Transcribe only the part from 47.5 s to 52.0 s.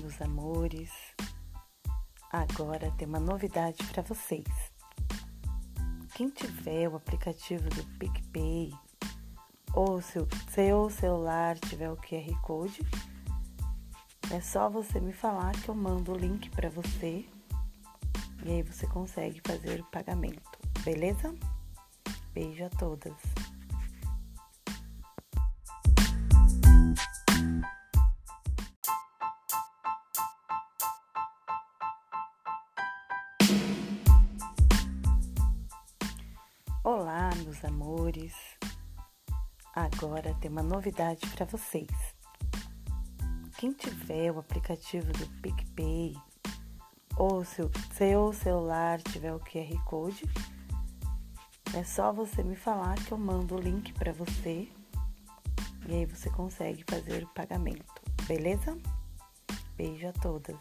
o seu celular tiver o QR Code, é